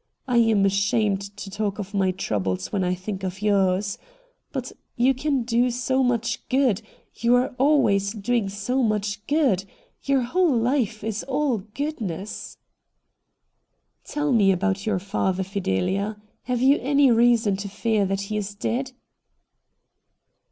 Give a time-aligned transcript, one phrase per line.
[0.28, 3.98] 'I am ashamed to talk of my troubles when I think of yours.
[4.52, 8.84] But you can do so 154 RED DIAMONDS much good— you are always doing so
[8.84, 9.64] much good—
[10.04, 12.58] your whole life is all goodness.''
[14.04, 16.22] Tell me about your father, Fidelia.
[16.44, 18.92] Have you any reason to fear that he is dead